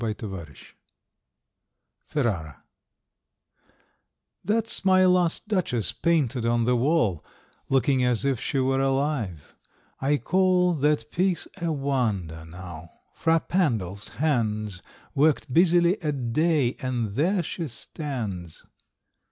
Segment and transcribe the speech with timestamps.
[0.01, 0.73] MY LAST DUCHESS
[2.07, 2.63] Ferrara
[4.43, 7.23] That's my last Duchess painted on the wall,
[7.69, 9.55] Looking as if she were alive.
[9.99, 14.81] I call That piece a wonder, now: Fra Pandolf's hands
[15.13, 18.65] Worked busily a day, and there she stands.